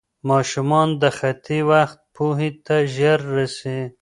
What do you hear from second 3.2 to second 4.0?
رسي.